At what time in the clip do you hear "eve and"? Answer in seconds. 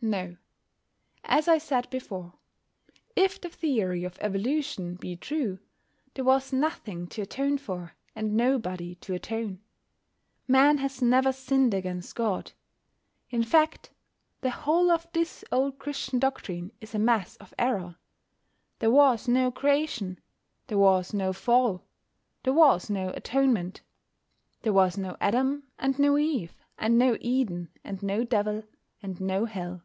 26.16-26.96